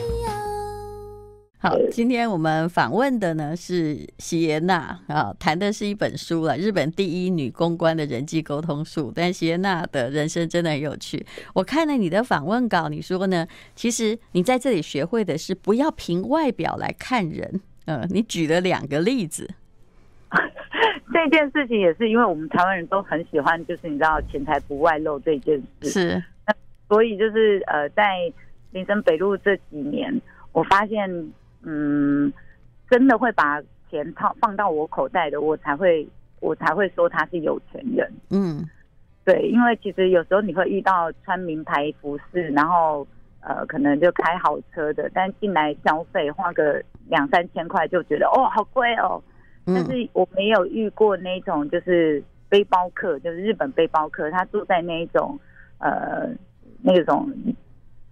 [1.59, 9.11] 好，今天我们访问的呢是席耶娜啊，谈的是一本书了，日本第一女公关的人际沟通术。
[9.15, 11.25] 但席耶娜的人生真的很有趣。
[11.55, 13.47] 我看了你的访问稿，你说呢？
[13.75, 17.63] 其实你在这里学会的是不要凭外表来看人。
[17.87, 19.49] 嗯，你举了两个例子，
[21.13, 26.25] 这件事情也是因为我们台湾人都很喜欢，就是你知道钱财不外露这件事，是，
[26.89, 28.33] 所以就是呃，在
[28.71, 30.19] 林森北路这几年，
[30.53, 31.09] 我发现，
[31.63, 32.33] 嗯，
[32.89, 36.07] 真的会把钱套放到我口袋的，我才会
[36.41, 38.65] 我才会说他是有钱人，嗯，
[39.25, 43.07] 对，因为其实有时候你会遇到穿名牌服饰，然后。
[43.47, 49.23] 呃，可能就开好车的，但进来消费花个两三千块就觉得哦，好贵哦。
[49.67, 55.39] 但是我没有遇过那种就是背包客，就是日本背包客，他住在那一种
[55.79, 56.29] 呃
[56.83, 57.31] 那种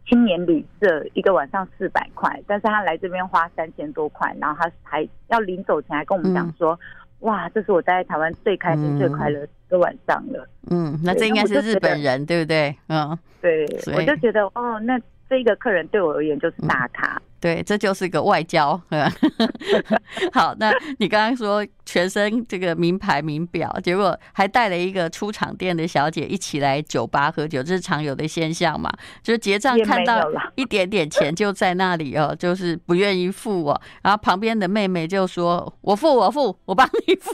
[0.06, 6.78] 青年旅社，一个晚上四百块，但是他来这边花三千多块，然后他还要临走前还跟我们讲说，
[7.20, 10.46] 嗯、哇，这是我待在台湾最开心、最快乐的晚上了。
[10.70, 12.76] 嗯，那这应该是日本人对不对？
[12.88, 15.00] 嗯，对，我就觉得哦，那。
[15.32, 18.78] 这一个客人对我而言就是大咖，嗯、对，这就是一个外交。
[20.30, 28.92] 好，那你刚刚说全身这个名牌名表，结果还带了一个出厂店的小姐一起来酒吧喝酒，这是常有的现象嘛？
[29.22, 30.22] 就是结账看到
[30.54, 37.32] 一点点钱就在那里哦，就是不愿意付哦，然后旁边的妹妹就说：“我付，我付，我帮你付。”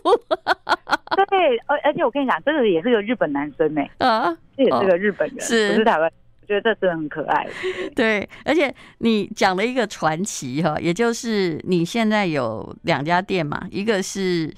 [1.29, 6.09] 对，而而且我跟你讲，这个也是个日本男生呢，啊，这也是个日本人，哦、是不是台湾。
[6.49, 7.47] 觉得这真的很可爱，
[7.95, 14.49] 对，而且你讲了一个传奇哈，也就是你现在有两家店嘛，一个是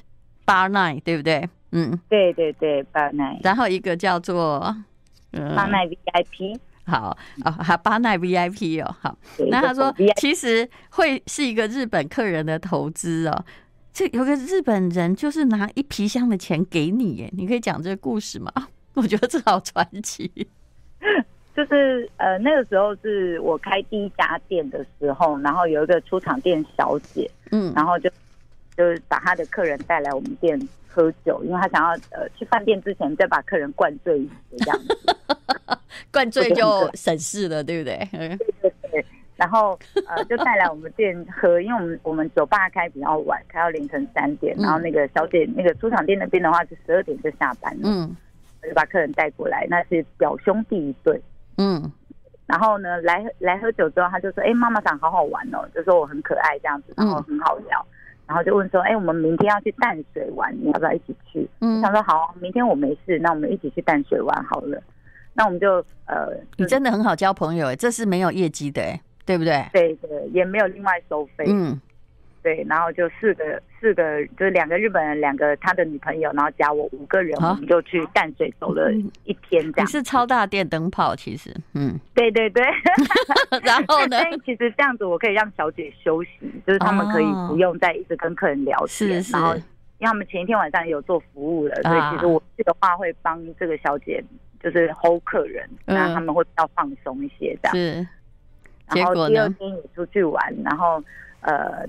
[0.47, 1.47] Bar Nine，对不对？
[1.73, 4.75] 嗯，对对对，Bar Nine，然后一个叫做
[5.33, 9.17] Bar Nine VIP 好啊，还八奈 VIP 哦，好。
[9.49, 13.45] 那他说，其实会是一个日本客人的投资哦。
[13.93, 18.51] 这有个日本人就是拿一皮箱的钱给你，耶，你可以讲这个故事吗？
[18.95, 20.49] 我觉得这好传奇。
[21.57, 28.09] 就是呃，那个时候是我开第一家店的时候，然后有一个出厂店小姐，嗯，然后就
[28.77, 35.17] 就是把她的客人带来我们店喝酒，因为她想要呃去饭店之前再把客人灌醉一些这样子，
[36.13, 38.09] 灌醉就省事了，对不对？
[38.13, 39.05] 对对对。
[39.37, 48.17] 然后呃就带来我们店喝，因为我们我们酒吧开比较晚，开到凌晨三点，然后那个小姐那个出厂店那边的话是十二点就下班了，嗯，
[48.63, 51.21] 我就把客人带过来，那是表兄弟一对。
[51.61, 51.93] 嗯，
[52.47, 57.95] 然后呢，来来喝酒之后，他就说：“哎，妈妈长好好玩哦，就说我很可爱这样子，然后很好聊，嗯、
[58.29, 61.47] 然后就问说：哎，我们明天要去淡水玩，你要不要一起去？
[61.61, 64.83] 嗯，他说好，明天我没事，那我们一起去淡水玩好了。
[65.35, 69.65] 那我们就呃，你真的很好交朋友哎，这是没有业绩的哎，对不对？
[69.73, 71.45] 对对，也没有另外收费。
[71.47, 71.81] 嗯。
[72.43, 78.91] 对，然后就四个四个，就是两个日本人，两个他的女朋友，然后加我五个人，我们就去淡水走了
[79.25, 79.63] 一天。
[79.73, 82.65] 这样，你是超大电灯泡，其实，嗯，对对对。
[83.63, 84.19] 然后呢？
[84.45, 86.31] 其实这样子我可以让小姐休息，
[86.67, 89.23] 就是他们可以不用再一直跟客人聊天。
[89.31, 89.61] 然后，因
[90.01, 94.25] 为他们前一天晚上有做服务了，所以其实我去的话会帮这个小姐
[94.63, 97.77] 就是 hold 客人，那他们会比较放松一些这样。
[97.77, 98.07] 是。
[98.93, 101.03] 然后第二天也出去玩，然后
[101.43, 101.87] 呃。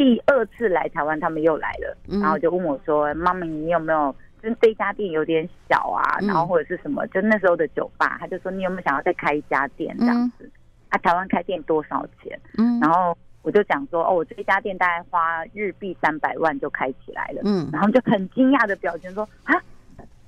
[0.00, 4.16] 第二次来台湾，他们又来了，然后就问我说：“妈咪，你有没有？
[4.42, 7.06] 就是这家店有点小啊，然后或者是什么？
[7.08, 10.50] 就那时候的酒吧，他就说你有没有想要再开一家店这样子？
[10.88, 12.40] 啊，台湾开店多少钱？
[12.56, 17.42] 嗯，然后我就讲说：哦，我这家店大概花日币三百万就开起来了。
[17.44, 19.52] 嗯，然后就很惊讶的表情说：啊，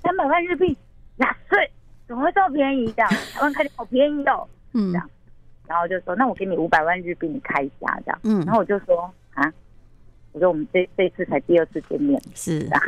[0.03, 0.77] 三百万日币，
[1.15, 1.67] 呀，对，
[2.07, 2.85] 怎么会这么便宜？
[2.91, 4.47] 这样台湾开店好便宜哦。
[4.73, 5.09] 嗯，这样，
[5.65, 8.19] 然后就说：那我给你五百万日币，你开一家这样。
[8.21, 9.11] 嗯，然后我就说。
[9.35, 9.51] 啊，
[10.33, 12.81] 我说我们这这次才第二次见面，是啊，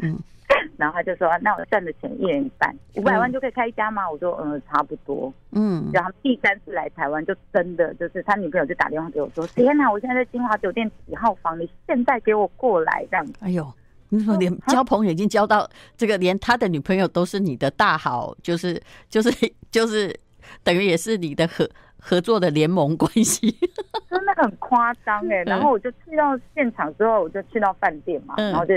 [0.00, 0.18] 嗯，
[0.78, 4.08] 然后他就说，那我赚的钱一人一半，五百万就可以开一家吗？
[4.08, 5.90] 我说，嗯，差不多，嗯。
[5.92, 13.32] 然后第三次来台湾，就真的就是他女朋友就打电话给我说，天哪，我现在在金华酒店几号房，你现在给我过来这样子。
[13.40, 13.66] 哎呦，
[14.08, 19.30] 你说连交朋友已经交到这个，连他的女朋友都是你的大好，就是就是
[19.70, 20.14] 就是
[20.62, 21.68] 等于也是你的合
[22.06, 23.50] 合作的联盟关系。
[24.10, 28.76] 真的很夸张哎，然后我就去到现场之后，我就去到饭店嘛，然后就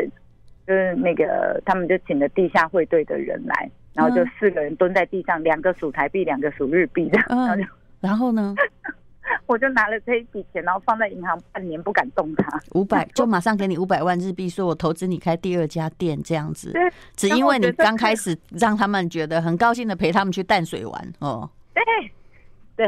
[0.65, 7.63] 就是那个他们就请了地下会队的人来，然后就四个人蹲在地上，两个数台币，两个数日币这样，然后就
[7.99, 8.55] 然后呢，
[9.45, 16.73] 我就拿了这一笔钱，然后放在银行半年不敢动它，五百 就马上给你五百万日币，说我投资你开第二家店这样子，
[17.15, 21.83] 只因为你刚开始让他们觉得很高兴的陪他们去淡水玩哦，对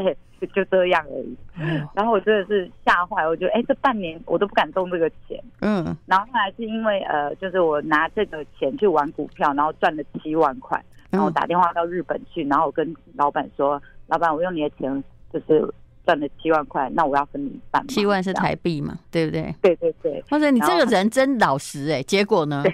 [0.01, 0.17] 对。
[0.39, 1.37] 就就这样而已，
[1.93, 15.73] 然后我真的是吓坏，我觉得哎，这半年我都不敢动这个钱，嗯，然后后来是因为呃，就是我拿这个钱去玩股票，然后赚了七万块，然后我打电话到日本去，然后我跟老板说，老板，我用你的钱就是
[16.05, 19.53] 赚了七万块，那我要分你一半，七万是台币嘛，对不对？
[19.61, 22.63] 对对对，或者你这个人真老实哎，结果呢？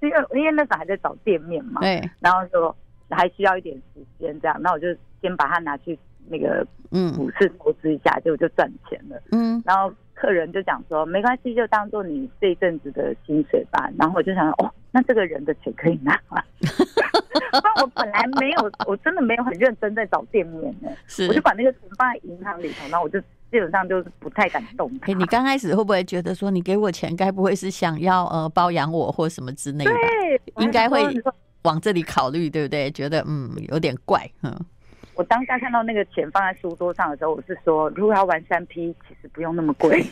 [0.00, 2.74] 因为因为那时候还在找店面嘛，对，然后说
[3.10, 4.88] 还需要一点时间这样，那我就
[5.22, 5.98] 先把它拿去。
[6.28, 9.20] 那个嗯，股市投资一下，结果就赚钱了。
[9.32, 13.90] 嗯，然后客人就讲说，没关系，就当做你这一阵子的薪水吧。
[13.98, 16.42] 然后我就想说，哦，那这个人的钱可以拿吗？
[17.52, 20.90] 那我本来没有，我真的没有很认真在找店面呢。
[21.06, 23.20] 是，我就把那个钱放在银行里头，然后我就
[23.50, 24.90] 基本上就是不太敢动。
[25.02, 29.90] 哎，你刚开始会不会觉得说，你给我钱，该不会是想要呃包养我或什么之类的？
[29.92, 31.04] 对，应该会
[31.62, 32.90] 往这里考虑，对不对？
[32.90, 34.52] 觉得嗯有点怪，嗯。
[35.14, 40.04] 我当下看到那个钱放在书桌上的时候，我是说，如果要玩三 P，其实不用那么贵。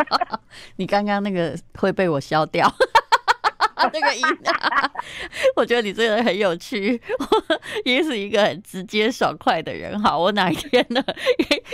[0.76, 2.70] 你刚刚那个会被我消掉，
[3.92, 4.22] 那个音，
[5.56, 7.00] 我觉得你这个人很有趣，
[7.84, 10.00] 也是一个很直接爽快的人。
[10.02, 11.02] 好，我哪一天呢，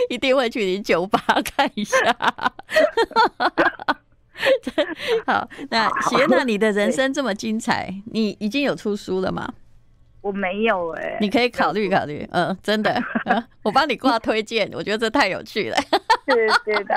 [0.09, 1.97] 一定会去你酒吧看一下。
[5.25, 9.53] 好，那谢娜，你的人生这么精彩，你已经有出书了吗？
[10.25, 12.99] 我没有哎、欸，你可以考虑考虑，嗯，真的，
[13.61, 15.77] 我帮你挂推荐，我觉得这太有趣了。
[16.27, 16.95] 是是的，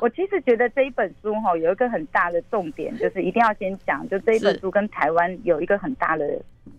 [0.00, 6.24] 我其实觉得这一本书哈有一个很大的重点，就是一定要先讲，就这一本书跟台湾有一个很大的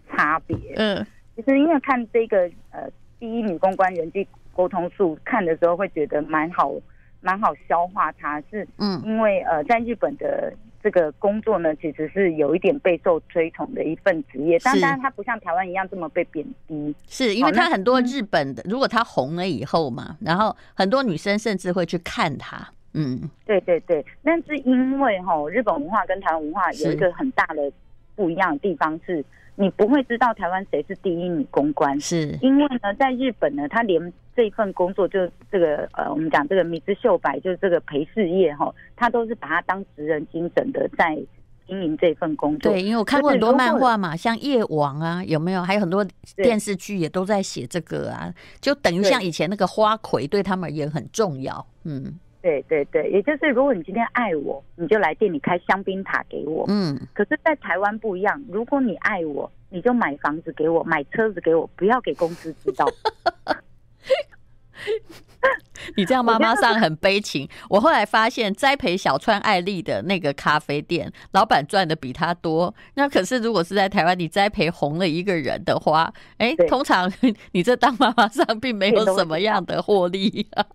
[0.10, 0.58] 差别。
[0.78, 2.90] 嗯，其实因为看这个呃
[3.20, 6.74] 第一女公关人际沟通术看的时候会觉得蛮好
[7.20, 9.00] 蛮好消化，它是嗯。
[9.06, 10.52] 因为呃在日本的
[10.84, 16.96] 这个工作呢，其实是有一点备受推崇的一份职业，但当然它不像台湾一样这么被贬低。
[17.08, 22.68] 是因为它很多日本的，如果它红了以后嘛，然后很多女生甚至会去看它。
[22.94, 27.72] 嗯，对对对，但是因为哈，日本文化跟台湾文化有一个很大的
[28.16, 29.24] 不一样的地方是，
[29.56, 35.20] 你不会知道台湾谁是第一女公关，是因为呢，在日本呢，他连这份工作就
[35.52, 41.16] 这个呃，我们讲这个米之秀白，就是这个陪侍业哈，他都是把它当职人精神的在
[41.68, 42.72] 经营这份工作。
[42.72, 45.62] 对，因为我看过很多漫画嘛，像夜王啊，有没有？
[45.62, 46.06] 还有很多
[46.38, 51.66] 电视剧也都在写这个啊，就等于像以前那个花魁，对他们也很重要。
[51.84, 52.18] 嗯。
[52.42, 56.66] 对对对，也就是如果你今天爱我，你就来店里开香槟塔给我。
[56.68, 62.86] 嗯，可是，在台湾不一样，如果你爱我，你就买房子给我，买车子给我，不要给公司知道。
[65.96, 67.48] 你这样妈妈上很悲情。
[67.70, 72.74] 我后来发现，栽培小川爱丽的那个咖啡店老板赚的比他多。
[72.96, 77.12] 那可是，如果是在台湾，你栽培红了一个人的话，哎，通常
[77.52, 80.66] 你这当妈妈上并没有什么样的获利啊。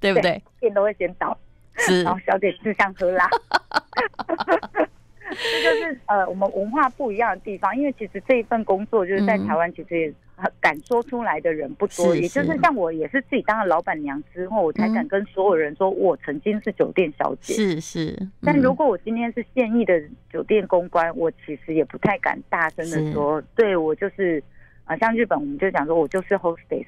[0.00, 0.42] 对不对？
[0.60, 1.36] 店都会先倒，
[1.76, 3.28] 是， 然后小姐吃香喝辣。
[5.30, 7.76] 这就是呃，我们文化不一样的地方。
[7.76, 10.14] 因为其实这一份工作就是在台湾，其实也
[10.58, 12.14] 敢说出来的人不多。
[12.14, 17.52] 嗯、也就是像我，也是自己当了老板娘之后，我才敢跟所有人说我曾经是酒店小姐。
[17.52, 18.16] 是是。
[18.20, 20.00] 嗯、但如果我今天是现役的
[20.32, 24.42] 酒店公关，我其实也不太敢大声的说，对我就是
[24.84, 26.86] 啊、呃，像日本，我们就讲说我就是 hostess。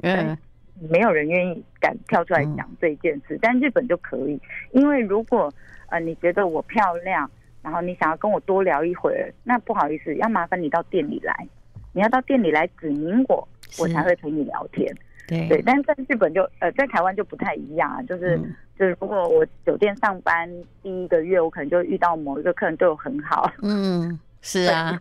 [0.00, 0.36] 嗯。
[0.80, 4.40] 没有人愿意敢跳出来讲这件事，嗯、但日本就可以，
[4.72, 5.52] 因为如果
[5.88, 7.30] 呃你觉得我漂亮，
[7.62, 11.46] 然后你想要跟我多聊一会儿，那不好意思，要麻烦你到店里来，
[11.92, 13.46] 你要到店里来指明我，
[13.78, 14.92] 我才会陪你聊天。
[15.28, 20.50] 对对，但是在日本就呃在台湾就不太一样啊，就是、嗯、就是如果我酒店上班
[20.82, 23.50] 第一个月，我可能就遇到某一个客人对我很好。
[23.62, 25.00] 嗯，是啊。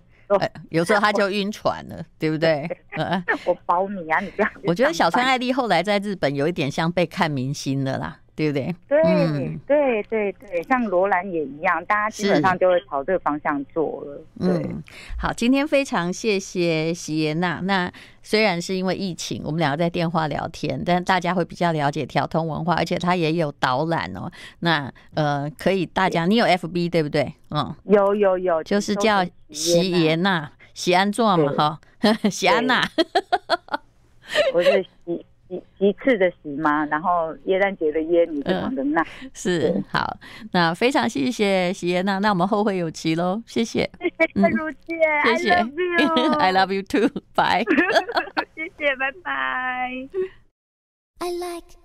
[0.70, 2.70] 有时候他就晕船了，对不对？
[3.46, 4.48] 我保你啊，你不要。
[4.64, 8.20] 我觉得小川爱丽后来在日本有一点像被看明星的啦。
[8.42, 8.76] 对不对？
[8.88, 14.22] 对、嗯、对对对，像罗兰也一样，大家基本上就会朝这个方向做了。
[14.40, 14.82] 对，嗯，
[15.20, 17.60] 好，今天非常谢谢席耶娜。
[17.64, 17.92] 那
[18.24, 24.32] 虽然是因为疫情，我们两个在电话聊天，但大家会比较了解调通文化，而且它也有导览哦。
[24.60, 27.32] 那呃，可以大家，你有 FB 对不对？
[27.52, 31.80] 嗯，有有有，就是叫席耶娜，席安座嘛哈，
[32.32, 32.82] 席安娜，
[34.54, 35.26] 我是席。
[35.78, 36.86] 其次的席嘛？
[36.86, 40.18] 然后耶诞节的耶，你是旁的那、嗯、是好。
[40.52, 43.90] 那非常谢谢席耶娜，那我们后会有期喽，谢谢。
[44.00, 44.96] 谢谢如姐，
[45.38, 45.72] 谢谢，I love
[46.24, 47.64] you, I love you too，拜。
[48.56, 50.10] 谢谢，拜拜。
[51.20, 51.78] I like